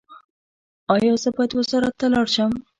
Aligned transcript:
ایا 0.93 1.13
زه 1.23 1.29
باید 1.35 1.51
وزارت 1.59 1.93
ته 1.99 2.05
لاړ 2.13 2.25
شم؟ 2.35 2.51